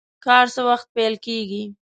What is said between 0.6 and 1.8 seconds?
وخت پیل کیږي؟